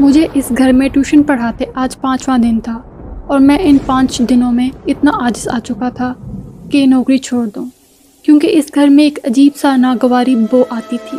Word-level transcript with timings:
مجھے 0.00 0.26
اس 0.34 0.52
گھر 0.58 0.72
میں 0.72 0.88
ٹیوشن 0.88 1.22
پڑھاتے 1.22 1.64
آج 1.74 2.00
پانچواں 2.00 2.38
دن 2.38 2.60
تھا 2.60 2.78
اور 3.26 3.40
میں 3.40 3.58
ان 3.60 3.76
پانچ 3.86 4.22
دنوں 4.30 4.52
میں 4.52 4.70
اتنا 4.86 5.10
عاجز 5.20 5.48
آ 5.48 5.58
چکا 5.58 5.88
تھا 5.88 6.14
کہ 6.70 6.86
نوکری 6.86 7.18
چھوڑ 7.18 7.46
دوں۔ 7.54 7.66
کیونکہ 8.22 8.48
اس 8.52 8.64
گھر 8.74 8.86
میں 8.86 9.04
ایک 9.04 9.18
عجیب 9.24 9.52
سا 9.56 9.76
ناگواری 9.76 10.34
بو 10.34 10.64
آتی 10.70 10.96
تھی۔ 11.10 11.18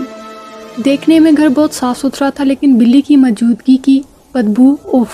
دیکھنے 0.86 1.20
میں 1.20 1.32
گھر 1.38 1.48
بہت 1.50 1.74
صاف 1.74 1.98
ستھرا 1.98 2.30
تھا 2.30 2.44
لیکن 2.44 2.76
بلی 2.76 3.02
کی 3.02 3.16
موجودگی 3.16 3.78
کی 3.78 4.02
بدبو 4.34 4.76
اف 4.84 5.10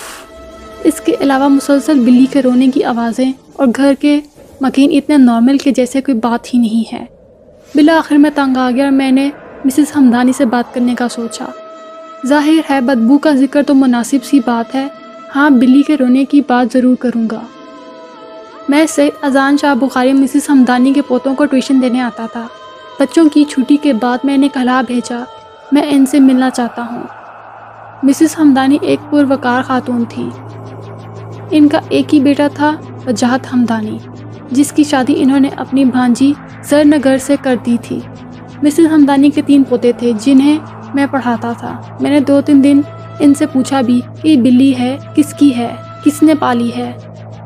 اس 0.84 1.00
کے 1.00 1.14
علاوہ 1.20 1.48
مسلسل 1.48 1.98
بلی 1.98 2.26
کے 2.30 2.42
رونے 2.42 2.68
کی 2.74 2.84
آوازیں 2.84 3.32
اور 3.52 3.66
گھر 3.76 3.94
کے 4.00 4.20
مکین 4.60 4.90
اتنے 4.92 5.16
نارمل 5.16 5.58
کے 5.58 5.70
جیسے 5.70 6.00
کوئی 6.00 6.16
بات 6.16 6.54
ہی 6.54 6.58
نہیں 6.58 6.94
ہے۔ 6.94 7.04
بلا 7.74 7.98
آخر 7.98 8.16
میں 8.16 8.30
تنگ 8.34 8.56
آ 8.56 8.70
گیا 8.70 8.84
اور 8.84 8.92
میں 8.92 9.10
نے 9.10 9.30
مسز 9.64 9.96
ہمدانی 9.96 10.32
سے 10.32 10.44
بات 10.44 10.74
کرنے 10.74 10.94
کا 10.94 11.08
سوچا۔ 11.08 11.44
ظاہر 12.26 12.60
ہے 12.70 12.80
بدبو 12.80 13.18
کا 13.18 13.32
ذکر 13.32 13.62
تو 13.62 13.74
مناسب 13.74 14.24
سی 14.24 14.40
بات 14.46 14.74
ہے۔ 14.74 14.88
ہاں 15.36 15.50
بلی 15.50 15.82
کے 15.82 15.96
رونے 15.96 16.24
کی 16.24 16.40
بات 16.48 16.72
ضرور 16.72 16.96
کروں 16.96 17.28
گا۔ 17.30 17.40
میں 18.68 18.86
سید 18.86 19.12
اذان 19.22 19.56
شاہ 19.60 19.74
بخاری 19.74 20.12
مسز 20.12 20.50
ہمدانی 20.50 20.92
کے 20.92 21.02
پوتوں 21.02 21.34
کو 21.34 21.44
ٹیوشن 21.44 21.82
دینے 21.82 22.00
آتا 22.00 22.26
تھا۔ 22.32 22.46
بچوں 23.00 23.28
کی 23.32 23.44
چھٹی 23.44 23.76
کے 23.76 23.92
بعد 23.92 24.18
میں 24.24 24.36
نے 24.36 24.48
کہلا 24.48 24.82
بھیجا۔ 24.86 25.18
میں 25.72 25.82
ان 25.88 26.06
سے 26.06 26.20
ملنا 26.20 26.50
چاہتا 26.50 26.84
ہوں۔ 26.90 27.02
مسز 28.02 28.38
ہمدانی 28.38 28.78
ایک 28.82 29.00
پروکار 29.10 29.62
خاتون 29.62 30.04
تھی۔ 30.08 30.28
ان 31.50 31.68
کا 31.68 31.80
ایک 31.88 32.14
ہی 32.14 32.20
بیٹا 32.20 32.48
تھا، 32.54 32.76
وجاہت 33.06 33.40
ہمدانی، 33.52 33.98
جس 34.50 34.72
کی 34.72 34.84
شادی 34.84 35.22
انہوں 35.22 35.40
نے 35.40 35.48
اپنی 35.56 35.84
بھانجی 35.84 36.32
زر 36.62 36.82
نگر 36.84 37.16
سے 37.18 37.36
کر 37.42 37.56
دی 37.66 37.76
تھی۔ 37.82 38.00
مسز 38.62 38.86
ہمدانی 38.92 39.30
کے 39.30 39.42
تین 39.42 39.62
پوتے 39.62 39.92
تھے، 39.92 40.12
جنہیں 40.20 40.58
میں 40.94 41.06
پڑھاتا 41.10 41.52
تھا۔ 41.58 41.80
میں 42.00 42.10
نے 42.10 42.20
دو 42.20 42.40
تین 42.40 42.64
دن 42.64 42.80
ان 43.20 43.34
سے 43.34 43.46
پوچھا 43.46 43.80
بھی 43.80 44.00
کہ 44.22 44.36
بلی 44.36 44.78
ہے، 44.78 44.96
کس 45.14 45.34
کی 45.34 45.56
ہے؟ 45.56 45.74
کس 46.04 46.22
نے 46.22 46.34
پالی 46.34 46.70
ہے؟ 46.76 46.92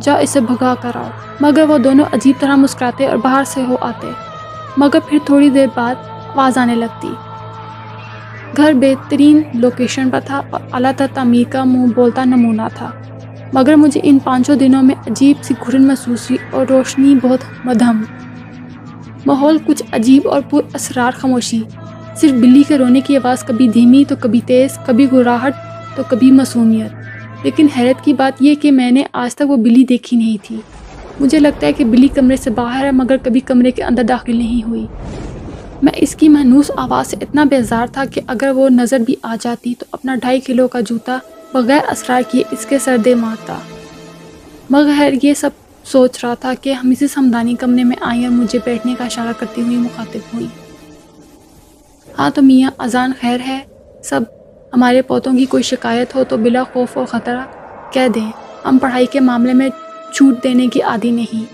جا 0.03 0.15
اسے 0.15 0.41
بھگا 0.41 0.75
کر 0.81 0.91
آؤ۔ 0.95 1.09
مگر 1.41 1.65
وہ 1.69 1.79
دونوں 1.79 2.05
عجیب 2.13 2.41
طرح 2.41 2.57
مسکراتے 2.57 3.07
اور 3.07 3.17
باہر 3.17 3.43
سے 3.47 3.65
ہو 3.65 3.77
آتے۔ 3.81 4.07
مگر 4.77 4.99
پھر 5.09 5.19
تھوڑی 5.27 5.51
دیر 5.51 5.67
بعد 5.75 5.95
آواز 6.05 6.59
آنے 6.59 6.75
لگتی۔ 6.75 7.09
گھر 8.57 8.73
بہترین 8.73 9.43
لوکیشن 9.55 10.11
پر 10.11 10.21
تھا 10.27 10.41
اور 10.51 10.61
اعلیٰ 10.73 10.93
تر 10.97 11.07
تعمیر 11.15 11.53
کا 11.53 11.65
منہ 11.65 11.87
بولتا 11.95 12.25
نمونہ 12.25 12.63
تھا۔ 12.75 12.91
مگر 13.53 13.75
مجھے 13.75 14.01
ان 14.05 14.19
پانچوں 14.19 14.57
دنوں 14.57 14.83
میں 14.83 14.95
عجیب 15.11 15.37
سی 15.43 15.55
گھرن 15.67 15.87
محسوس 15.87 16.31
ہوئی 16.31 16.47
اور 16.51 16.67
روشنی 16.67 17.15
بہت 17.23 17.39
مدھم۔ 17.65 18.03
ماحول 19.27 19.59
کچھ 19.67 19.83
عجیب 19.93 20.29
اور 20.29 20.41
پر 20.51 20.61
اسرار 20.75 21.13
خاموشی 21.19 21.63
صرف 22.17 22.33
بلی 22.33 22.63
کے 22.69 22.79
رونے 22.79 23.01
کی 23.01 23.17
آواز 23.17 23.45
کبھی 23.45 23.69
دھیمی 23.69 24.05
تو 24.09 24.15
کبھی 24.21 24.41
تیز، 24.47 24.79
کبھی 24.87 25.07
گراہٹ 25.13 25.53
تو 25.97 26.03
کبھی 26.09 26.31
معصومیت 26.31 27.45
لیکن 27.45 27.67
حیرت 27.77 28.05
کی 28.05 28.13
بات 28.13 28.43
یہ 28.43 28.55
کہ 28.55 28.71
میں 28.71 28.91
نے 28.91 29.03
آج 29.13 29.35
تک 29.35 29.51
وہ 29.51 29.57
بلی 29.57 29.85
دیکھی 29.85 30.17
نہیں 30.17 30.37
تھی۔ 30.43 30.61
مجھے 31.21 31.39
لگتا 31.39 31.67
ہے 31.67 31.73
کہ 31.73 31.85
بلی 31.85 32.09
کمرے 32.09 32.37
سے 32.37 32.51
باہر 32.51 32.85
ہے، 32.85 32.91
مگر 32.91 33.17
کبھی 33.23 33.41
کمرے 33.41 33.71
کے 33.71 33.83
اندر 33.83 34.03
داخل 34.03 34.37
نہیں 34.37 34.69
ہوئی۔ 34.69 34.87
میں 35.83 35.93
اس 35.97 36.15
کی 36.17 36.29
محنوس 36.29 36.71
آواز 36.77 37.07
سے 37.07 37.17
اتنا 37.21 37.45
بیزار 37.45 37.87
تھا 37.87 38.05
کہ 38.05 38.21
اگر 38.27 38.53
وہ 38.55 38.69
نظر 38.69 38.99
بھی 38.99 39.15
آ 39.23 39.37
جاتی 39.41 39.75
تو 39.79 39.85
اپنا 39.93 40.15
ڈھائی 40.15 40.41
کلو 40.41 40.69
کا 40.69 40.81
جوتا 40.81 41.19
بغیر 41.53 41.91
اسرار 41.91 42.23
کیے 42.31 42.43
اس 42.51 42.67
کے 42.67 42.79
سر 42.79 42.97
دے 42.97 43.15
مارتا۔ 43.15 43.59
مگر 44.71 45.15
یہ 45.23 45.35
سب 45.35 45.51
سوچ 45.85 46.25
رہا 46.25 46.35
تھا 46.35 46.53
کہ 46.63 46.73
ہم 46.73 46.91
اسے 46.91 47.09
سمدانی 47.09 47.55
کمرے 47.55 47.85
میں 47.85 47.97
آئی 48.01 48.25
اور 48.25 48.33
مجھے 48.33 48.59
بیٹھنے 48.65 48.95
کا 48.99 49.05
اشارہ 49.05 49.33
کرتی 49.39 49.63
ہوئی 49.63 49.77
مخاطب 49.77 50.35
ہوئی۔ 50.35 50.47
ہاں 52.19 52.31
تو 52.31 52.43
میاں، 52.43 52.71
اذان 52.79 53.13
خیر 53.21 53.41
ہے، 53.47 53.61
سب 54.05 54.21
ہمارے 54.73 55.03
پوتوں 55.03 55.33
کی 55.33 55.45
کوئی 55.45 55.63
شکایت 55.63 56.15
ہو 56.15 56.25
تو 56.25 56.37
بلا 56.37 56.63
خوف 56.73 56.97
و 56.99 57.05
خطرہ 57.05 57.41
کہہ 57.93 58.09
دیں۔ 58.15 58.31
ہم 58.65 58.79
پڑھائی 58.79 59.07
کے 59.07 59.21
معاملے 59.21 59.53
میں 59.53 59.69
چھوٹ 60.13 60.43
دینے 60.43 60.67
کی 60.67 60.83
عادی 60.83 61.11
نہیں۔ 61.11 61.45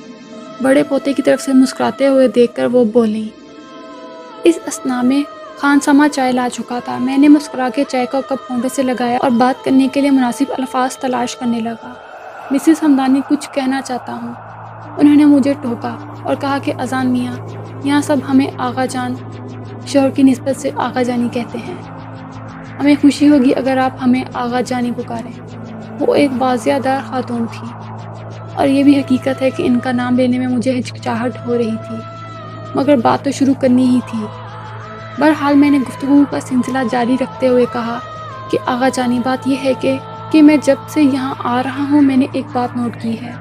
بڑے 0.62 0.82
پوتے 0.82 1.12
کی 1.12 1.22
طرف 1.22 1.42
سے 1.42 1.52
مسکراتے 1.52 2.06
ہوئے 2.06 2.28
دیکھ 2.28 2.54
کر 2.54 2.66
وہ 2.66 2.84
بولیں، 2.84 3.28
اس 4.44 4.58
اسنا 4.66 5.02
میں 5.02 5.22
خان 5.58 5.80
سما 5.80 6.08
چائے 6.08 6.32
لا 6.32 6.48
چکا 6.52 6.78
تھا۔ 6.84 6.98
میں 6.98 7.18
نے 7.18 7.28
مسکرا 7.28 7.68
کے 7.74 7.84
چائے 7.88 8.06
کا 8.12 8.20
کپ 8.20 8.48
پونڈے 8.48 8.68
سے 8.68 8.82
لگایا 8.82 9.18
اور 9.18 9.30
بات 9.30 9.64
کرنے 9.64 9.88
کے 9.92 10.00
لیے 10.00 10.10
مناسب 10.10 10.44
الفاظ 10.58 10.96
تلاش 10.96 11.36
کرنے 11.36 11.60
لگا۔ 11.60 11.92
مسز 12.50 12.82
ہمدانی 12.82 13.20
کچھ 13.28 13.48
کہنا 13.54 13.80
چاہتا 13.80 14.12
ہوں۔ 14.12 14.34
انہوں 14.98 15.16
نے 15.16 15.24
مجھے 15.24 15.54
ٹوکا 15.62 15.96
اور 16.22 16.36
کہا 16.36 16.58
کہ 16.64 16.72
اذان 16.78 17.10
میاں، 17.12 17.36
یہاں 17.84 18.00
سب 18.00 18.16
ہمیں 18.30 18.46
آغا 18.58 18.84
جان۔ 18.84 19.14
شوہر 19.88 20.10
کی 20.10 20.22
نسبت 20.22 20.60
سے 20.60 20.70
آغا 20.76 21.02
جانی 21.02 21.28
کہتے 21.32 21.58
ہیں۔ 21.58 21.74
ہمیں 22.80 22.94
خوشی 23.02 23.28
ہوگی 23.28 23.50
اگر 23.56 23.76
آپ 23.76 23.90
ہمیں 24.02 24.24
آغا 24.34 24.60
جانی 24.60 24.90
پکاریں۔ 24.96 25.40
وہ 26.00 26.14
ایک 26.14 26.30
واضح 26.38 26.70
دار 26.84 26.98
خاتون 27.06 27.46
تھی۔ 27.46 27.66
اور 28.54 28.66
یہ 28.66 28.84
بھی 28.84 29.00
حقیقت 29.00 29.42
ہے 29.42 29.50
کہ 29.50 29.62
ان 29.66 29.78
کا 29.78 29.92
نام 29.92 30.16
لینے 30.16 30.38
میں 30.38 30.46
مجھے 30.46 30.78
ہچکچاہٹ 30.78 31.46
ہو 31.46 31.58
رہی 31.58 31.76
تھی۔ 31.88 31.96
مگر 32.74 32.96
بات 32.96 33.24
تو 33.24 33.30
شروع 33.30 33.54
کرنی 33.54 33.86
ہی 33.86 34.00
تھی۔ 34.10 34.26
بہرحال 35.18 35.54
میں 35.54 35.70
نے 35.70 35.78
گفتگو 35.78 36.22
کا 36.30 36.40
سلسلہ 36.40 36.78
جاری 36.90 37.16
رکھتے 37.20 37.48
ہوئے 37.48 37.64
کہا 37.72 37.98
کہ 38.50 38.58
آغا 38.66 38.88
جانی 38.88 39.20
بات 39.24 39.48
یہ 39.48 39.56
ہے 39.64 39.72
کہ 39.80 39.98
کہ 40.30 40.42
میں 40.42 40.56
جب 40.62 40.76
سے 40.88 41.02
یہاں 41.02 41.34
آ 41.38 41.62
رہا 41.62 41.84
ہوں، 41.90 42.02
میں 42.02 42.16
نے 42.16 42.26
ایک 42.32 42.46
بات 42.52 42.76
نوٹ 42.76 43.02
کی 43.02 43.16
ہے۔ 43.22 43.32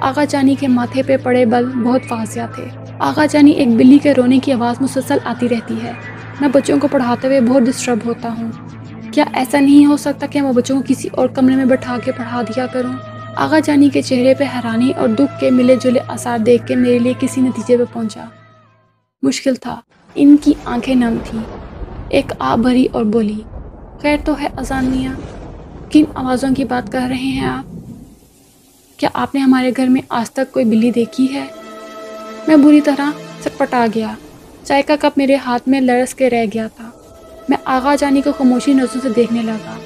آغا 0.00 0.24
جانی 0.24 0.54
کے 0.54 0.68
ماتھے 0.68 1.02
پہ 1.02 1.16
پڑے 1.16 1.44
بل 1.44 1.70
بہت 1.84 2.00
واضح 2.10 2.40
تھے۔ 2.54 2.81
آغا 3.04 3.26
جانی 3.26 3.50
ایک 3.50 3.68
بلی 3.68 3.98
کے 3.98 4.14
رونے 4.14 4.38
کی 4.38 4.52
آواز 4.52 4.76
مسلسل 4.80 5.16
آتی 5.24 5.48
رہتی 5.48 5.74
ہے۔ 5.82 5.92
میں 6.40 6.48
بچوں 6.48 6.78
کو 6.80 6.88
پڑھاتے 6.88 7.26
ہوئے 7.26 7.40
بہت 7.40 7.62
ڈسٹرب 7.62 7.98
ہوتا 8.04 8.28
ہوں۔ 8.38 8.50
کیا 9.12 9.24
ایسا 9.32 9.60
نہیں 9.60 9.86
ہو 9.86 9.96
سکتا 9.96 10.26
کہ 10.26 10.42
میں 10.42 10.52
بچوں 10.52 10.76
کو 10.76 10.82
کسی 10.88 11.08
اور 11.12 11.28
کمرے 11.28 11.56
میں 11.56 11.64
بٹھا 11.64 11.98
کے 12.04 12.12
پڑھا 12.12 12.42
دیا 12.42 12.66
کروں؟ 12.66 12.92
آغا 13.36 13.58
جانی 13.58 13.88
کے 13.90 14.02
چہرے 14.02 14.34
پہ 14.34 14.44
حیرانی 14.44 14.90
اور 14.90 15.08
دکھ 15.08 15.40
کے 15.40 15.50
ملے 15.50 15.76
جلے 15.82 16.00
آثار 16.08 16.38
دیکھ 16.38 16.66
کے 16.66 16.76
میرے 16.76 16.98
لیے 16.98 17.12
کسی 17.20 17.40
نتیجے 17.40 17.76
پہ 17.76 17.82
پہنچا۔ 17.92 18.24
مشکل 19.22 19.54
تھا۔ 19.54 19.80
ان 20.14 20.36
کی 20.42 20.52
آنکھیں 20.64 20.94
نم 20.94 21.16
تھیں۔ 21.24 21.42
ایک 22.08 22.32
آ 22.38 22.56
بھری 22.56 22.86
اور 22.92 23.04
بولی، 23.04 23.40
خیر 24.02 24.16
تو 24.24 24.40
ہے 24.40 24.48
اذان 24.56 24.84
میاں، 24.84 25.14
کن 25.90 26.04
آوازوں 26.14 26.50
کی 26.54 26.64
بات 26.64 26.92
کر 26.92 27.06
رہے 27.08 27.16
ہیں 27.16 27.44
آپ؟ 27.44 27.64
کیا 28.96 29.08
آپ 29.14 29.34
نے 29.34 29.40
ہمارے 29.40 29.72
گھر 29.76 29.86
میں 29.86 30.02
آج 30.08 30.30
تک 30.30 30.52
کوئی 30.52 30.64
بلی 30.64 30.90
دیکھی 30.90 31.34
ہے؟ 31.34 31.61
میں 32.48 32.56
بری 32.56 32.80
طرح 32.80 33.10
چٹپٹا 33.44 33.86
گیا۔ 33.94 34.14
چائے 34.64 34.82
کا 34.82 34.96
کپ 35.00 35.18
میرے 35.18 35.36
ہاتھ 35.36 35.68
میں 35.68 35.80
لرس 35.80 36.14
کے 36.14 36.30
رہ 36.30 36.44
گیا 36.54 36.66
تھا۔ 36.76 36.90
میں 37.48 37.58
آغا 37.64 37.94
جانی 37.94 38.20
کو 38.20 38.30
خاموشی 38.38 38.72
نظروں 38.72 39.00
سے 39.02 39.08
دیکھنے 39.08 39.42
لگا۔ 39.42 39.78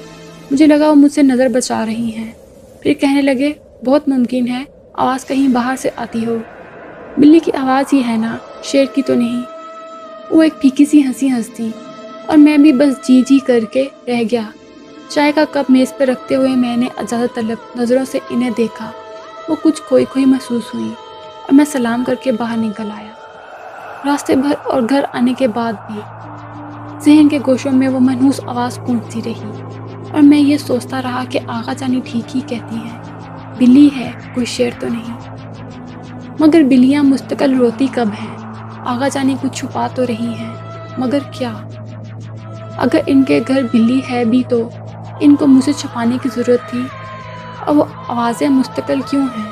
مجھے 0.51 0.67
لگا 0.67 0.89
وہ 0.89 0.95
مجھ 0.95 1.11
سے 1.11 1.21
نظر 1.21 1.47
بچا 1.47 1.85
رہی 1.85 2.15
ہیں۔ 2.15 2.31
پھر 2.81 2.93
کہنے 2.93 3.21
لگے، 3.21 3.53
بہت 3.85 4.09
ممکن 4.09 4.47
ہے 4.47 4.63
آواز 4.93 5.25
کہیں 5.25 5.47
باہر 5.47 5.75
سے 5.75 5.89
آتی 5.95 6.25
ہو۔ 6.25 6.37
بلی 7.17 7.39
کی 7.39 7.51
آواز 7.51 7.93
ہی 7.93 8.03
ہے 8.07 8.17
نا، 8.17 8.37
شیر 8.63 8.85
کی 8.95 9.01
تو 9.01 9.13
نہیں۔ 9.13 9.41
وہ 10.31 10.43
ایک 10.43 10.61
پھیکی 10.61 10.85
سی 10.85 11.03
ہنسی 11.03 11.31
ہنستی 11.31 11.69
اور 12.25 12.37
میں 12.37 12.57
بھی 12.57 12.73
بس 12.73 13.07
جی 13.07 13.21
جی 13.27 13.39
کر 13.39 13.59
کے 13.71 13.83
رہ 14.07 14.21
گیا۔ 14.31 14.41
چائے 15.09 15.31
کا 15.31 15.43
کپ 15.51 15.71
میز 15.71 15.97
پہ 15.97 16.03
رکھتے 16.03 16.35
ہوئے 16.35 16.49
میں 16.49 16.77
نے 16.77 16.87
اجازت 16.97 17.35
طلب 17.35 17.79
نظروں 17.79 18.05
سے 18.11 18.19
انہیں 18.29 18.49
دیکھا۔ 18.57 18.91
وہ 19.49 19.55
کچھ 19.61 19.81
کھوئی 19.87 20.05
کھوئی 20.05 20.25
محسوس 20.25 20.63
ہوئی۔ 20.73 20.89
اور 21.47 21.55
میں 21.55 21.65
سلام 21.65 22.03
کر 22.03 22.15
کے 22.15 22.31
باہر 22.31 22.57
نکل 22.57 22.91
آیا۔ 22.91 23.11
راستے 24.05 24.35
بھر 24.35 24.55
اور 24.63 24.81
گھر 24.89 25.05
آنے 25.13 25.33
کے 25.33 25.47
بعد 25.47 25.73
بھی 25.91 26.01
ذہن 26.99 27.29
کے 27.29 27.39
گوشوں 27.45 27.71
میں 27.71 27.87
وہ 27.87 27.99
منحوس 27.99 28.39
آواز 28.47 28.79
گونجتی 28.87 29.21
رہی 29.25 29.51
اور 30.11 30.21
میں 30.21 30.39
یہ 30.39 30.57
سوچتا 30.57 31.01
رہا 31.01 31.23
کہ 31.29 31.39
آغا 31.47 31.73
جانی 31.73 32.01
ٹھیک 32.05 32.35
ہی 32.35 32.41
کہتی 32.41 32.75
ہیں، 32.75 32.99
بلی 33.57 33.89
ہے، 33.97 34.11
کوئی 34.33 34.45
شیر 34.45 34.69
تو 34.79 34.87
نہیں۔ 34.87 35.35
مگر 36.39 36.61
بلیاں 36.61 37.03
مستقل 37.03 37.57
روتی 37.57 37.87
کب 37.91 38.07
ہیں؟ 38.21 38.37
آغا 38.85 39.07
جانی 39.07 39.35
کچھ 39.41 39.53
چھپا 39.53 39.87
تو 39.95 40.05
رہی 40.07 40.33
ہیں، 40.39 40.53
مگر 40.97 41.19
کیا؟ 41.31 41.53
اگر 42.77 42.99
ان 43.05 43.23
کے 43.23 43.39
گھر 43.47 43.61
بلی 43.71 44.01
ہے 44.11 44.25
بھی 44.25 44.43
تو 44.49 44.69
ان 45.19 45.35
کو 45.35 45.47
مجھ 45.47 45.63
سے 45.63 45.73
چھپانے 45.73 46.17
کی 46.21 46.29
ضرورت 46.35 46.69
تھی۔ 46.69 46.83
اور 47.65 47.75
وہ 47.75 47.83
آوازیں 48.07 48.49
مستقل 48.49 49.01
کیوں 49.09 49.25
ہیں؟ 49.37 49.51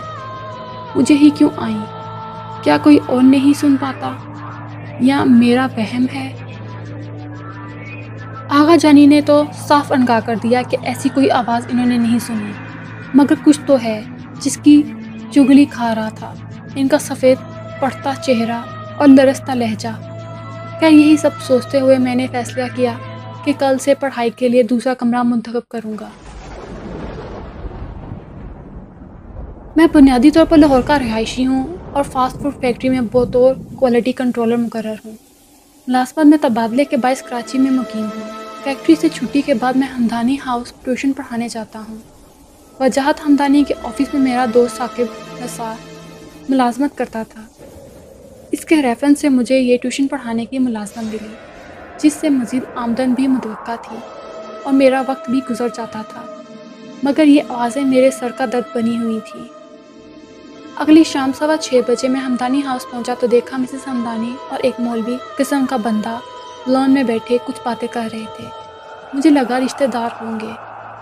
مجھے 0.95 1.15
ہی 1.15 1.29
کیوں 1.29 1.49
آئیں؟ 1.57 1.94
کیا 2.65 2.77
کوئی 2.77 2.97
اور 3.05 3.21
نہیں 3.21 3.59
سن 3.59 3.75
پاتا؟ 3.79 4.11
یا 4.99 5.23
میرا 5.23 5.67
وہم 5.77 6.05
ہے؟ 6.13 6.35
آغا 8.49 8.75
جانی 8.75 9.05
نے 9.05 9.21
تو 9.21 9.43
صاف 9.53 9.91
انکار 9.91 10.21
کر 10.25 10.35
دیا 10.43 10.61
کہ 10.61 10.77
ایسی 10.83 11.09
کوئی 11.09 11.31
آواز 11.31 11.67
انہوں 11.71 11.85
نے 11.85 11.97
نہیں 11.97 12.19
سنی۔ 12.19 12.51
مگر 13.13 13.33
کچھ 13.43 13.59
تو 13.65 13.75
ہے، 13.83 14.01
جس 14.41 14.57
کی 14.57 14.83
چگلی 15.31 15.65
کھا 15.65 15.95
رہا 15.95 16.09
تھا۔ 16.09 16.33
ان 16.75 16.87
کا 16.87 16.99
سفید 16.99 17.37
پڑھتا 17.79 18.13
چہرہ 18.23 18.61
اور 18.97 19.07
لرستا 19.07 19.53
لہجہ۔ 19.53 20.21
کیا 20.79 20.89
یہی 20.89 21.17
سب 21.17 21.29
سوچتے 21.41 21.79
ہوئے 21.79 21.97
میں 21.97 22.15
نے 22.15 22.27
فیصلہ 22.31 22.63
کیا 22.75 22.93
کہ 23.43 23.53
کل 23.59 23.77
سے 23.77 23.93
پڑھائی 23.93 24.29
کے 24.29 24.49
لیے 24.49 24.63
دوسرا 24.63 24.93
کمرہ 24.93 25.23
منتخب 25.23 25.69
کروں 25.69 25.93
گا۔ 25.99 26.09
میں 29.75 29.87
بنیادی 29.93 30.31
طور 30.31 30.45
پر 30.45 30.57
لاہور 30.57 30.81
کا 30.81 30.99
رہائشی 30.99 31.45
ہوں 31.45 31.77
اور 31.91 32.03
فاسٹ 32.03 32.41
فوڈ 32.41 32.53
فیکٹری 32.61 32.89
میں 32.89 33.01
بطور 33.01 33.55
کوالٹی 33.75 34.11
کنٹرولر 34.11 34.57
مقرر 34.57 34.93
ہوں۔ 35.05 35.11
ملازمت 35.87 36.25
میں 36.25 36.37
تبادلے 36.41 36.85
کے 36.85 36.97
باعث 36.97 37.21
کراچی 37.21 37.57
میں 37.57 37.71
مقیم 37.71 38.03
ہوں۔ 38.03 38.29
فیکٹری 38.63 38.95
سے 39.01 39.09
چھٹی 39.09 39.41
کے 39.41 39.53
بعد 39.53 39.73
میں 39.73 39.87
ہمدانی 39.87 40.37
ہاؤس 40.45 40.73
ٹیوشن 40.83 41.13
پڑھانے 41.13 41.47
جاتا 41.47 41.81
ہوں۔ 41.89 41.97
وجاہت 42.79 43.19
ہمدانی 43.25 43.63
کے 43.67 43.73
آفس 43.83 44.13
میں 44.13 44.21
میرا 44.21 44.45
دوست 44.53 44.77
ثاقب 44.77 45.39
نثار 45.41 45.75
ملازمت 46.49 46.97
کرتا 46.97 47.23
تھا۔ 47.29 47.41
اس 48.51 48.65
کے 48.65 48.81
ریفرنس 48.81 49.19
سے 49.19 49.29
مجھے 49.29 49.59
یہ 49.59 49.77
ٹیوشن 49.77 50.07
پڑھانے 50.07 50.45
کی 50.45 50.59
ملازمت 50.59 51.03
ملی، 51.03 51.35
جس 51.97 52.13
سے 52.13 52.29
مزید 52.29 52.63
آمدن 52.75 53.13
بھی 53.13 53.27
متوقع 53.27 53.75
تھی 53.81 53.97
اور 54.63 54.73
میرا 54.73 55.01
وقت 55.07 55.29
بھی 55.29 55.39
گزر 55.49 55.67
جاتا 55.75 56.01
تھا۔ 56.09 56.21
مگر 57.03 57.25
یہ 57.25 57.41
آوازیں 57.49 57.83
میرے 57.83 58.11
سر 58.11 58.31
کا 58.37 58.45
درد 58.51 58.75
بنی 58.75 58.97
ہوئی 58.97 59.19
تھی 59.31 59.39
اگلی 60.75 61.03
شام 61.03 61.31
سوا 61.39 61.57
چھ 61.57 61.79
بجے 61.87 62.07
میں 62.07 62.21
ہمدانی 62.21 62.61
ہاؤس 62.65 62.85
پہنچا 62.91 63.13
تو 63.19 63.27
دیکھا 63.27 63.57
مسز 63.57 63.87
ہمدانی 63.87 64.35
اور 64.49 64.59
ایک 64.63 64.79
مولوی 64.79 65.17
قسم 65.37 65.65
کا 65.69 65.75
بندہ 65.75 66.19
لان 66.67 66.93
میں 66.93 67.03
بیٹھے 67.03 67.37
کچھ 67.45 67.61
باتیں 67.65 67.87
کر 67.91 68.09
رہے 68.13 68.25
تھے۔ 68.37 68.43
مجھے 69.13 69.29
لگا 69.29 69.59
رشتہ 69.59 69.83
دار 69.93 70.23
ہوں 70.23 70.39
گے۔ 70.39 70.51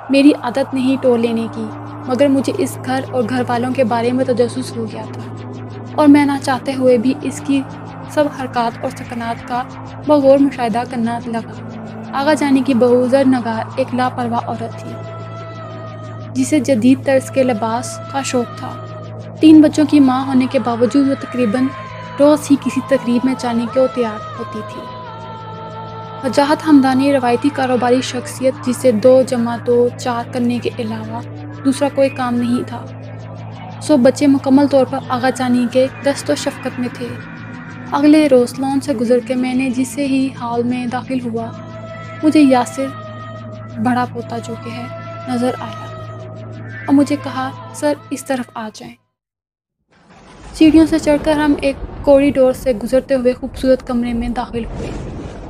میری 0.09 0.31
عادت 0.41 0.73
نہیں 0.73 0.97
ٹول 1.01 1.21
لینے 1.21 1.47
کی، 1.55 1.65
مگر 2.07 2.27
مجھے 2.27 2.53
اس 2.57 2.77
گھر 2.85 2.99
اور 3.11 3.23
گھر 3.29 3.43
والوں 3.47 3.73
کے 3.73 3.83
بارے 3.83 4.11
میں 4.11 4.25
تجسس 4.25 4.77
ہو 4.77 4.85
گیا 4.91 5.03
تھا۔ 5.13 5.49
اور 5.95 6.07
میں 6.07 6.25
نہ 6.25 6.31
چاہتے 6.43 6.73
ہوئے 6.73 6.97
بھی 6.97 7.13
اس 7.21 7.41
کی 7.45 7.61
سب 8.09 8.23
حرکات 8.41 8.71
اور 8.81 8.89
سکنات 8.89 9.47
کا 9.47 9.63
بغور 10.07 10.37
مشاہدہ 10.39 10.83
کرنا 10.91 11.19
لگا۔ 11.25 11.81
آگا 12.13 12.33
جانے 12.33 12.61
کی 12.65 12.73
بہوزر 12.73 13.23
نگار 13.27 13.63
ایک 13.75 13.95
لاپرواہ 13.95 14.47
عورت 14.47 14.79
تھی، 14.79 14.91
جسے 16.33 16.59
جدید 16.59 17.05
طرز 17.05 17.31
کے 17.31 17.43
لباس 17.43 17.99
کا 18.11 18.21
شوق 18.21 18.59
تھا۔ 18.59 18.71
تین 19.43 19.61
بچوں 19.61 19.85
کی 19.89 19.99
ماں 19.99 20.25
ہونے 20.25 20.45
کے 20.51 20.59
باوجود 20.59 21.09
وہ 21.09 21.15
تقریباً 21.19 21.67
روز 22.19 22.39
ہی 22.51 22.55
کسی 22.55 22.81
تقریب 22.87 23.21
میں 23.23 23.33
جانے 23.39 23.65
کو 23.73 23.87
تیار 23.95 24.39
ہوتی 24.39 24.59
تھی۔ 24.73 24.81
وجاہت 26.23 26.67
ہمدانی 26.67 27.13
روایتی 27.13 27.49
کاروباری 27.53 28.01
شخصیت 28.01 28.65
جسے 28.65 28.91
دو 28.91 29.21
جمع 29.21 29.57
دو 29.67 29.87
چار 29.99 30.33
کرنے 30.33 30.59
کے 30.59 30.69
علاوہ 30.79 31.21
دوسرا 31.65 31.87
کوئی 31.95 32.09
کام 32.09 32.35
نہیں 32.35 32.63
تھا۔ 32.67 32.85
سو 33.81 33.97
بچے 33.97 34.27
مکمل 34.27 34.67
طور 34.67 34.85
پر 34.85 34.97
آغا 35.09 35.29
جانی 35.29 35.67
کے 35.71 35.87
دست 36.05 36.29
و 36.29 36.35
شفقت 36.35 36.79
میں 36.79 36.89
تھے۔ 36.93 37.07
اگلے 37.91 38.27
روز 38.27 38.59
لون 38.59 38.81
سے 38.81 38.93
گزر 38.93 39.19
کے 39.19 39.35
میں 39.35 39.53
نے 39.53 39.69
جسے 39.69 40.07
ہی 40.07 40.29
حال 40.41 40.63
میں 40.63 40.85
داخل 40.85 41.19
ہوا، 41.25 41.51
مجھے 42.23 42.39
یاسر 42.39 42.85
بڑا 43.85 44.05
پوتا 44.13 44.37
جو 44.37 44.53
کہ 44.63 44.69
ہے، 44.69 44.83
نظر 45.29 45.51
آیا 45.59 45.85
اور 46.85 46.93
مجھے 46.93 47.15
کہا، 47.23 47.49
سر، 47.73 47.93
اس 48.09 48.25
طرف 48.25 48.49
آ 48.53 48.69
جائیں۔ 48.73 49.02
سیڑھیوں 50.57 50.85
سے 50.85 50.99
چڑھ 50.99 51.17
کر 51.23 51.31
ہم 51.31 51.53
ایک 51.61 51.75
کوریڈور 52.01 52.53
سے 52.53 52.73
گزرتے 52.73 53.15
ہوئے 53.15 53.33
خوبصورت 53.33 53.87
کمرے 53.87 54.13
میں 54.13 54.29
داخل 54.29 54.65
ہوئے۔ 54.65 54.91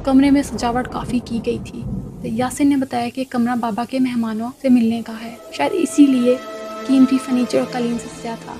کمرے 0.03 0.31
میں 0.31 0.43
سجاوٹ 0.43 0.87
کافی 0.91 1.19
کی 1.25 1.39
گئی 1.45 1.57
تھی۔ 1.65 1.83
یاسر 2.23 2.65
نے 2.65 2.75
بتایا 2.75 3.09
کہ 3.13 3.23
کمرہ 3.29 3.55
بابا 3.55 3.83
کے 3.89 3.99
مہمانوں 3.99 4.49
سے 4.61 4.69
ملنے 4.69 5.01
کا 5.05 5.13
ہے۔ 5.21 5.35
شاید 5.51 5.71
اسی 5.73 6.05
لیے 6.05 6.35
قیمتی 6.87 7.17
فرنیچر 7.25 7.57
اور 7.57 7.65
قلیم 7.71 7.97
سے 8.03 8.07
سجا 8.21 8.35
تھا۔ 8.45 8.53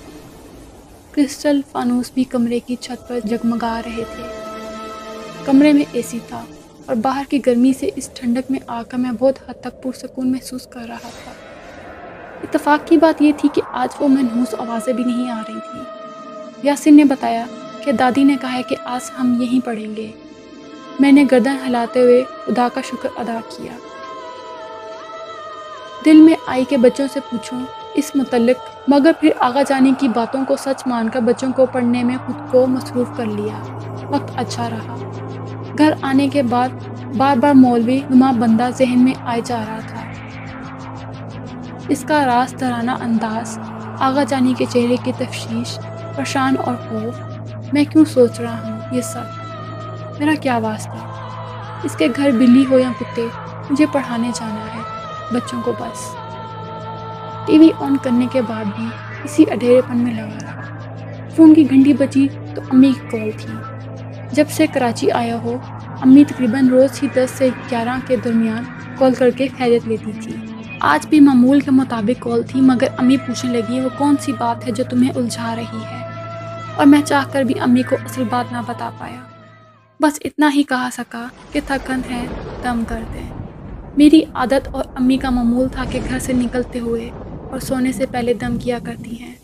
کرسٹل 1.11 1.61
فانوس 1.71 2.11
بھی 2.13 2.23
کمرے 2.23 2.59
کی 2.59 2.75
چھت 2.75 3.07
پر 3.07 3.19
جگمگا 3.23 3.81
رہے 3.85 4.03
تھے۔ 4.15 4.23
کمرے 5.45 5.73
میں 5.73 5.83
اے 5.91 6.01
سی 6.01 6.19
تھا 6.27 6.43
اور 6.85 6.95
باہر 6.95 7.23
کی 7.29 7.39
گرمی 7.45 7.73
سے 7.79 7.89
اس 7.95 8.09
ٹھنڈک 8.13 8.51
میں 8.51 8.59
آ 8.67 8.81
کر 8.89 8.97
میں 8.97 9.11
بہت 9.19 9.49
حد 9.49 9.53
تک 9.61 9.83
پرسکون 9.83 10.31
محسوس 10.31 10.67
کر 10.67 10.85
رہا 10.87 11.09
تھا۔ 11.23 11.31
اتفاق 12.43 12.87
کی 12.87 12.97
بات 12.97 13.21
یہ 13.21 13.31
تھی 13.37 13.49
کہ 13.53 13.61
آج 13.71 13.95
وہ 13.99 14.07
منحوس 14.07 14.55
آوازیں 14.57 14.93
بھی 14.93 15.03
نہیں 15.03 15.31
آ 15.31 15.41
رہی 15.47 15.59
تھیں۔ 15.71 16.02
یاسر 16.63 16.91
نے 16.91 17.03
بتایا 17.03 17.45
کہ 17.85 17.91
دادی 17.91 18.23
نے 18.23 18.35
کہا 18.41 18.53
ہے 18.53 18.63
کہ 18.63 18.75
آج 18.85 19.11
ہم 19.19 19.41
یہیں 19.41 19.65
پڑھیں 19.65 19.95
گے۔ 19.95 20.11
میں 20.99 21.11
نے 21.11 21.25
گردن 21.31 21.55
ہلاتے 21.67 21.99
ہوئے 21.99 22.23
خدا 22.45 22.67
کا 22.73 22.81
شکر 22.81 23.09
ادا 23.17 23.39
کیا۔ 23.49 23.73
دل 26.05 26.21
میں 26.21 26.35
آئی 26.47 26.65
کہ 26.69 26.77
بچوں 26.77 27.07
سے 27.13 27.19
پوچھوں 27.29 27.59
اس 27.93 28.11
متعلق، 28.15 28.89
مگر 28.89 29.11
پھر 29.19 29.29
آگا 29.39 29.61
جانے 29.61 29.91
کی 29.99 30.07
باتوں 30.07 30.45
کو 30.45 30.55
سچ 30.55 30.87
مان 30.87 31.09
کر 31.09 31.19
بچوں 31.19 31.51
کو 31.51 31.65
پڑھنے 31.65 32.03
میں 32.03 32.17
خود 32.25 32.51
کو 32.51 32.67
مصروف 32.67 33.07
کر 33.17 33.25
لیا۔ 33.25 33.77
وقت 34.09 34.31
اچھا 34.35 34.69
رہا۔ 34.69 35.11
گھر 35.77 35.93
آنے 36.01 36.27
کے 36.27 36.43
بعد 36.43 36.69
بار 37.17 37.37
بار 37.37 37.53
مولوی 37.53 37.99
نما 38.09 38.31
بندہ 38.31 38.69
ذہن 38.77 39.03
میں 39.03 39.13
آئے 39.25 39.41
جا 39.45 39.63
رہا 39.67 39.79
تھا۔ 39.87 40.01
اس 41.87 42.05
کا 42.07 42.25
راز 42.25 42.53
ترانہ 42.59 42.91
انداز 42.91 43.59
آگا 43.99 44.23
جانی 44.23 44.53
کے 44.57 44.65
چہرے 44.69 44.95
کی 45.03 45.11
تفشیش 45.17 45.79
پریشان 46.15 46.55
اور 46.65 46.75
خوف۔ 46.75 47.19
میں 47.73 47.83
کیوں 47.83 48.05
سوچ 48.05 48.39
رہا 48.39 48.61
ہوں 48.63 48.95
یہ 48.95 49.01
سب؟ 49.01 49.43
میرا 50.19 50.31
کیا 50.41 50.57
واسطہ؟ 50.57 51.07
اس 51.83 51.95
کے 51.95 52.07
گھر 52.15 52.31
بلی 52.31 52.65
ہو 52.69 52.79
یا 52.79 52.89
کتے، 52.99 53.27
مجھے 53.69 53.85
پڑھانے 53.91 54.31
جانا 54.35 54.65
ہے، 54.73 54.79
بچوں 55.31 55.61
کو 55.61 55.73
بس۔ 55.79 56.15
ٹی 57.45 57.57
وی 57.57 57.69
آن 57.79 57.97
کرنے 57.97 58.27
کے 58.31 58.41
بعد 58.41 58.65
بھی 58.75 58.87
اسی 59.23 59.43
اڈھیرے 59.51 59.81
پن 59.87 59.97
میں 59.97 60.13
لگا 60.13 60.37
رہا 60.41 60.61
فون 61.35 61.53
کی 61.53 61.69
گھنٹی 61.69 61.93
بچی 61.93 62.27
تو 62.55 62.61
امی 62.71 62.91
کی 62.91 63.17
کال 63.17 63.31
تھی۔ 63.37 63.53
جب 64.31 64.45
سے 64.49 64.67
کراچی 64.67 65.11
آیا 65.11 65.35
ہو، 65.35 65.57
امی 66.01 66.23
تقریباً 66.23 66.69
روز 66.69 67.03
ہی 67.03 67.07
دس 67.13 67.31
سے 67.31 67.49
گیارہ 67.71 67.99
کے 68.07 68.15
درمیان 68.15 68.63
کال 68.97 69.13
کر 69.13 69.29
کے 69.29 69.47
خیریت 69.57 69.87
لیتی 69.87 70.11
تھی۔ 70.11 70.52
آج 70.85 71.07
بھی 71.07 71.19
معمول 71.19 71.59
کے 71.59 71.71
مطابق 71.71 72.21
کال 72.21 72.43
تھی، 72.43 72.61
مگر 72.61 72.87
امی 72.97 73.17
پوچھنے 73.17 73.59
لگی، 73.59 73.79
وہ 73.79 73.89
کون 73.97 74.15
سی 74.19 74.33
بات 74.33 74.67
ہے 74.67 74.71
جو 74.71 74.83
تمہیں 74.89 75.11
الجھا 75.15 75.55
رہی 75.55 75.83
ہے؟ 75.91 76.09
اور 76.75 76.85
میں 76.85 77.01
چاہ 77.05 77.25
کر 77.31 77.41
بھی 77.41 77.59
امی 77.59 77.83
کو 77.83 77.95
اصل 77.95 78.23
بات 78.29 78.51
نہ 78.51 78.57
بتا 78.67 78.89
پایا۔ 78.97 79.21
بس 79.99 80.19
اتنا 80.23 80.49
ہی 80.53 80.63
کہا 80.63 80.89
سکا 80.93 81.27
کہ 81.51 81.59
تھکن 81.67 82.01
ہے، 82.09 82.25
دم 82.63 82.83
کر 82.87 83.03
دیں۔ 83.13 83.29
میری 83.97 84.21
عادت 84.33 84.69
اور 84.71 84.83
امی 84.95 85.17
کا 85.17 85.29
معمول 85.29 85.67
تھا 85.69 85.83
کہ 85.91 85.99
گھر 86.09 86.19
سے 86.19 86.33
نکلتے 86.33 86.79
ہوئے 86.79 87.09
اور 87.51 87.59
سونے 87.59 87.91
سے 87.91 88.05
پہلے 88.05 88.33
دم 88.33 88.57
کیا 88.57 88.79
کرتی 88.83 89.19
ہیں۔ 89.19 89.35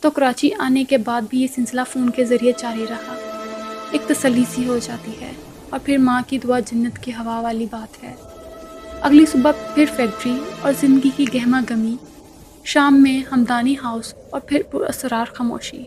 تو 0.00 0.10
کراچی 0.10 0.50
آنے 0.58 0.84
کے 0.84 0.98
بعد 0.98 1.22
بھی 1.30 1.42
یہ 1.42 1.46
سلسلہ 1.54 1.80
فون 1.92 2.10
کے 2.10 2.24
ذریعے 2.24 2.52
جاری 2.58 2.86
رہا۔ 2.90 3.14
ایک 3.90 4.08
تسلی 4.08 4.44
سی 4.50 4.68
ہو 4.68 4.78
جاتی 4.82 5.12
ہے 5.20 5.32
اور 5.70 5.80
پھر 5.84 5.98
ماں 5.98 6.22
کی 6.26 6.38
دعا 6.38 6.60
جنت 6.60 6.98
کی 6.98 7.12
ہوا 7.12 7.40
والی 7.40 7.66
بات 7.70 8.04
ہے۔ 8.04 8.14
اگلی 9.00 9.26
صبح 9.26 9.52
پھر 9.74 9.84
فیکٹری 9.96 10.38
اور 10.60 10.72
زندگی 10.80 11.10
کی 11.16 11.24
گہما 11.34 11.60
گمی، 11.70 11.96
شام 12.64 13.02
میں 13.02 13.34
ہمدانی 13.34 13.74
ہاؤس 13.84 14.14
اور 14.30 14.40
پھر 14.40 14.62
پر 14.70 14.80
اسرار 14.80 15.24
خاموشی۔ 15.34 15.84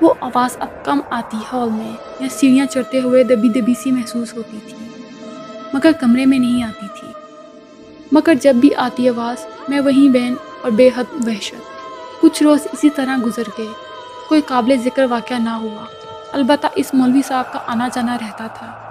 وہ 0.00 0.14
آواز 0.20 0.56
اب 0.60 0.84
کم 0.84 1.00
آتی 1.10 1.36
ہال 1.52 1.70
میں، 1.70 1.92
یا 2.20 2.28
سیڑھیاں 2.30 2.66
چڑھتے 2.66 3.00
ہوئے 3.00 3.24
دبی 3.24 3.48
دبی 3.48 3.74
سی 3.82 3.90
محسوس 3.92 4.34
ہوتی 4.34 4.58
تھی۔ 4.68 5.02
مگر 5.72 5.90
کمرے 6.00 6.26
میں 6.26 6.38
نہیں 6.38 6.62
آتی 6.62 6.86
تھی۔ 7.00 7.08
مگر 8.12 8.34
جب 8.40 8.54
بھی 8.54 8.74
آتی 8.74 9.08
آواز، 9.08 9.46
میں 9.68 9.80
وہیں 9.80 10.08
بین 10.08 10.34
اور 10.62 10.70
بے 10.70 10.90
حد 10.96 11.26
وحشت۔ 11.26 11.54
کچھ 12.20 12.42
روز 12.42 12.58
اسی 12.72 12.90
طرح 12.90 13.16
گزر 13.26 13.42
گئے۔ 13.58 13.66
کوئی 14.28 14.42
قابل 14.46 14.76
ذکر 14.84 15.06
واقعہ 15.10 15.36
نہ 15.36 15.50
ہوا۔ 15.50 15.84
البتہ 16.32 16.66
اس 16.74 16.94
مولوی 16.94 17.22
صاحب 17.28 17.52
کا 17.52 17.58
آنا 17.66 17.88
جانا 17.94 18.18
رہتا 18.20 18.46
تھا۔ 18.46 18.87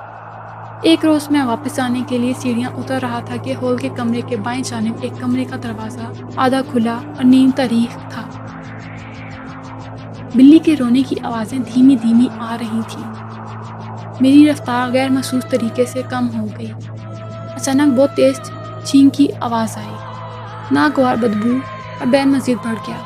ایک 0.82 1.06
روز 1.06 1.32
میں 1.32 1.44
واپس 1.44 1.80
آنے 1.80 2.02
کے 2.08 2.18
لیے 2.18 2.34
سیڑھیاں 2.34 2.70
اتر 2.78 3.00
رہا 3.02 3.20
تھا 3.20 3.36
کہ 3.36 3.54
ہال 3.62 3.78
کے 3.78 3.90
کمرے 3.90 4.22
کے 4.22 4.36
بائیں 4.38 4.64
جانب 4.64 4.94
ایک 5.02 5.14
کمرے 5.20 5.46
کا 5.46 5.56
دروازہ 5.64 6.00
آدھا 6.36 6.62
کھلا 6.72 6.94
اور 6.94 7.24
نیم 7.24 7.50
تاریخ 7.56 7.98
تھا۔ 8.10 8.22
بلی 10.36 10.60
کے 10.60 10.76
رونے 10.76 11.04
کی 11.04 11.16
آوازیں 11.24 11.60
دھیمی 11.60 11.96
دھیمی 11.96 12.28
آ 12.40 12.58
رہی 12.60 12.82
تھیں۔ 12.88 13.14
میری 14.20 14.52
رفتار 14.52 14.90
غیر 14.92 15.10
محسوس 15.10 15.44
طریقے 15.50 15.86
سے 15.86 16.02
کم 16.10 16.28
ہو 16.40 16.46
گئی۔ 16.58 16.72
اچانک 17.56 18.00
بہت 18.00 18.16
تیز 18.16 18.52
چین 18.84 19.10
کی 19.10 19.28
آواز 19.40 19.78
آئی۔ 19.78 19.96
ناگوار 20.72 21.16
بدبو 21.16 21.50
اور 22.00 22.08
بین 22.08 22.30
مزید 22.30 22.58
بڑھ 22.66 22.80
گیا۔ 22.88 22.98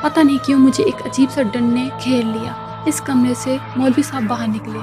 پتہ 0.00 0.20
نہیں 0.20 0.44
کیوں 0.46 0.60
مجھے 0.60 0.84
ایک 0.84 1.06
عجیب 1.06 1.30
سا 1.30 1.42
ڈن 1.42 1.64
نے 1.64 1.88
کھیل 2.00 2.26
لیا۔ 2.26 2.52
اس 2.84 3.00
کمرے 3.00 3.34
سے 3.34 3.56
مولوی 3.76 4.02
صاحب 4.02 4.22
باہر 4.22 4.48
نکلے۔ 4.48 4.78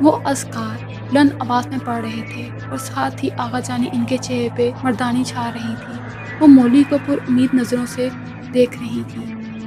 وہ 0.00 0.18
ازکار 0.24 0.85
لند 1.12 1.28
آواز 1.38 1.66
میں 1.66 1.78
پڑھ 1.84 2.04
رہے 2.04 2.22
تھے 2.34 2.48
اور 2.70 2.78
ساتھ 2.78 3.24
ہی 3.24 3.28
آغا 3.38 3.60
جانی 3.60 3.86
یعنی 3.86 3.98
ان 3.98 4.04
کے 4.04 4.16
چہرے 4.16 4.48
پہ 4.56 4.70
مردانی 4.82 5.24
چھا 5.24 5.50
رہی 5.54 5.74
تھی۔ 5.86 5.92
وہ 6.40 6.46
مولوی 6.46 6.82
کو 6.88 6.96
پر 7.06 7.14
امید 7.28 7.54
نظروں 7.54 7.86
سے 7.86 8.08
دیکھ 8.54 8.78
رہی 8.78 9.02
تھی۔ 9.08 9.20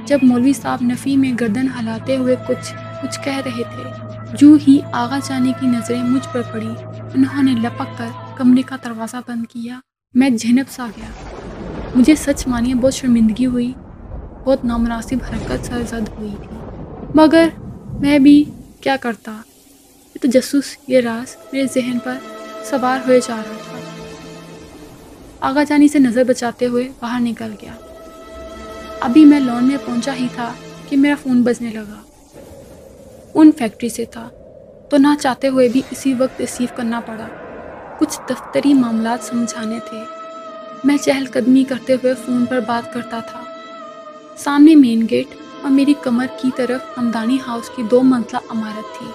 جب 0.06 0.18
مولوی 0.22 0.52
صاحب 0.52 0.78
نفی 0.82 1.16
میں 1.16 1.32
گردن 1.40 1.66
ہلاتے 1.80 2.16
ہوئے 2.16 2.36
کچھ 2.48 2.74
کچھ 3.02 3.20
کہہ 3.24 3.40
رہے 3.46 3.62
تھے، 3.62 3.90
جو 4.38 4.56
ہی 4.68 4.78
آغا 4.92 5.18
جانے 5.24 5.52
کی 5.60 5.66
نظریں 5.66 6.02
مجھ 6.02 6.28
پر 6.32 6.42
پڑی 6.52 6.68
انہوں 7.14 7.42
نے 7.42 7.52
لپک 7.52 7.98
کر 7.98 8.08
کمرے 8.36 8.62
کا 8.62 8.76
دروازہ 8.84 9.16
بند 9.28 9.46
کیا۔ 9.46 9.80
میں 10.14 10.30
جھنپ 10.30 10.70
سا 10.70 10.86
گیا۔ 10.96 11.08
مجھے 11.94 12.14
سچ 12.14 12.46
مانیے 12.46 12.74
بہت 12.74 12.94
شرمندگی 12.94 13.46
ہوئی، 13.46 13.72
بہت 14.44 14.64
نامناسب 14.64 15.16
حرکت 15.32 15.66
سرزد 15.66 16.18
ہوئی 16.18 16.34
تھی۔ 16.48 16.56
مگر 17.14 17.48
میں 18.00 18.18
بھی 18.18 18.44
کیا 18.80 18.96
کرتا؟ 18.96 19.32
تجسس 20.20 20.76
یہ 20.86 21.00
راز 21.00 21.36
میرے 21.52 21.66
ذہن 21.74 21.98
پر 21.98 22.14
سوار 22.64 22.98
ہوئے 23.06 23.20
جا 23.28 23.36
رہا 23.36 23.56
تھا۔ 23.70 23.78
آغا 25.40 25.62
جانی 25.62 25.88
سے 25.88 25.98
نظر 25.98 26.24
بچاتے 26.24 26.66
ہوئے 26.66 26.88
باہر 27.00 27.20
نکل 27.20 27.52
گیا۔ 27.62 27.72
ابھی 29.00 29.24
میں 29.24 29.40
لون 29.40 29.64
میں 29.64 29.76
پہنچا 29.84 30.14
ہی 30.14 30.28
تھا 30.34 30.52
کہ 30.88 30.96
میرا 30.96 31.14
فون 31.22 31.42
بجنے 31.42 31.70
لگا۔ 31.70 32.00
ان 33.34 33.50
فیکٹری 33.58 33.88
سے 33.88 34.04
تھا۔ 34.04 34.28
تو 34.88 34.96
نہ 34.96 35.08
چاہتے 35.20 35.48
ہوئے 35.48 35.68
بھی 35.68 35.82
اسی 35.90 36.14
وقت 36.14 36.40
ریسیو 36.40 36.68
کرنا 36.76 37.00
پڑا۔ 37.00 37.28
کچھ 37.98 38.20
دفتری 38.30 38.74
معاملات 38.74 39.24
سمجھانے 39.24 39.78
تھے۔ 39.90 39.98
میں 40.84 40.96
چہل 40.96 41.24
قدمی 41.32 41.64
کرتے 41.64 41.94
ہوئے 41.94 42.14
فون 42.14 42.46
پر 42.46 42.60
بات 42.66 42.94
کرتا 42.94 43.20
تھا۔ 43.20 43.44
سامنے 44.36 44.74
مین 44.74 45.06
گیٹ 45.10 45.26
اور 45.62 45.70
میری 45.70 45.94
کمر 46.02 46.26
کی 46.42 46.50
طرف 46.56 46.98
ہمدانی 46.98 47.38
ہاؤس 47.46 47.70
کی 47.76 47.82
دو 47.82 48.02
منزلہ 48.02 48.38
عمارت 48.50 48.98
تھی۔ 48.98 49.06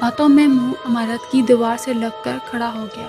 باتوں 0.00 0.28
میں 0.28 0.46
منہ 0.46 0.72
عمارت 0.84 1.32
کی 1.32 1.42
دیوار 1.42 1.76
سے 1.76 1.92
لگ 1.92 2.22
کر 2.24 2.36
کھڑا 2.50 2.70
ہو 2.74 2.86
گیا۔ 2.96 3.06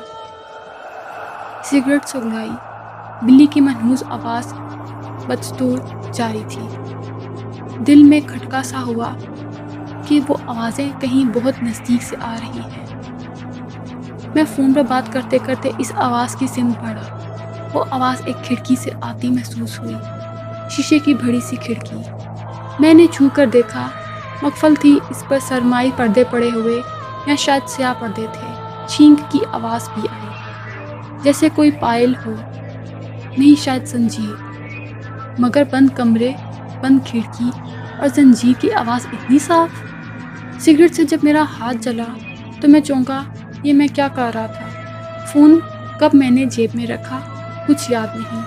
سگریٹ 1.63 2.05
سگلائی 2.05 2.49
بلی 3.21 3.45
کی 3.45 3.61
محنوز 3.61 4.03
آواز 4.09 4.53
بدستور 5.27 5.77
جاری 6.13 6.43
تھی۔ 6.49 6.67
دل 7.87 8.03
میں 8.03 8.19
کھٹکا 8.27 8.63
سا 8.63 8.81
ہوا 8.81 9.13
کہ 10.07 10.19
وہ 10.27 10.37
آوازیں 10.45 10.89
کہیں 11.01 11.29
بہت 11.33 11.63
نزدیک 11.63 12.03
سے 12.03 12.15
آ 12.21 12.35
رہی 12.41 12.59
ہیں۔ 12.59 12.85
میں 14.35 14.43
فون 14.55 14.73
پر 14.73 14.81
بات 14.81 15.13
کرتے 15.13 15.37
کرتے 15.37 15.71
اس 15.77 15.91
آواز 15.95 16.35
کی 16.35 16.47
سمت 16.47 16.81
پڑا 16.81 17.17
وہ 17.73 17.85
آواز 17.89 18.21
ایک 18.25 18.43
کھڑکی 18.43 18.75
سے 18.75 18.91
آتی 19.01 19.29
محسوس 19.29 19.79
ہوئی۔ 19.79 19.95
شیشے 20.69 20.99
کی 20.99 21.13
بڑی 21.13 21.39
سی 21.39 21.55
کھڑکی۔ 21.55 21.95
میں 22.79 22.93
نے 22.93 23.07
چھو 23.07 23.25
کر 23.33 23.45
دیکھا 23.45 23.89
مقفل 24.41 24.75
تھی، 24.75 24.99
اس 25.09 25.23
پر 25.27 25.37
سرمائی 25.41 25.91
پردے 25.95 26.23
پڑے 26.23 26.49
ہوئے 26.51 26.81
یا 27.25 27.35
شاید 27.35 27.69
سیاہ 27.69 27.93
پردے 27.99 28.25
تھے۔ 28.33 28.53
چھینک 28.87 29.31
کی 29.31 29.39
آواز 29.51 29.89
بھی 29.93 30.03
آئی۔ 30.11 30.29
جیسے 31.23 31.49
کوئی 31.55 31.71
پائل 31.71 32.13
ہو۔ 32.25 32.33
نہیں 33.37 33.61
شاید 33.61 33.85
زنجیر۔ 33.85 34.43
مگر 35.39 35.63
بند 35.71 35.89
کمرے، 35.95 36.31
بند 36.81 36.99
کھڑکی 37.05 37.49
اور 37.99 38.07
زنجیر 38.15 38.61
کی 38.61 38.71
آواز 38.71 39.07
اتنی 39.13 39.39
صاف۔ 39.39 39.69
سگریٹ 40.61 40.95
سے 40.95 41.03
جب 41.03 41.17
میرا 41.23 41.43
ہاتھ 41.59 41.77
جلا 41.77 42.03
تو 42.61 42.67
میں 42.67 42.81
چونکا، 42.81 43.23
یہ 43.63 43.73
میں 43.73 43.87
کیا 43.95 44.07
کر 44.07 44.31
رہا 44.33 44.45
تھا؟ 44.45 44.69
فون 45.25 45.59
کب 45.99 46.09
میں 46.13 46.29
نے 46.29 46.45
جیب 46.45 46.69
میں 46.73 46.87
رکھا؟ 46.87 47.19
کچھ 47.67 47.91
یاد 47.91 48.07
نہیں۔ 48.15 48.41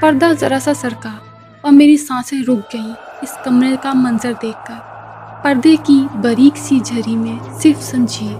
پردہ 0.00 0.26
ذرا 0.40 0.58
سا 0.60 0.74
سرکا 0.74 1.12
اور 1.60 1.72
میری 1.72 1.96
سانسیں 1.96 2.42
رک 2.42 2.74
گئیں۔ 2.74 3.03
اس 3.22 3.36
کمرے 3.44 3.74
کا 3.82 3.92
منظر 3.94 4.32
دیکھ 4.42 4.66
کر 4.66 5.42
پردے 5.42 5.74
کی 5.86 5.98
باریک 6.22 6.58
سی 6.58 6.78
جھری 6.80 7.16
میں 7.16 7.36
صرف 7.62 7.82
سمجھیے 7.82 8.34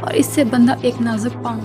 اور 0.00 0.14
اس 0.14 0.26
سے 0.26 0.44
بندہ 0.44 0.74
ایک 0.80 1.00
نازک 1.00 1.42
پاؤں 1.44 1.60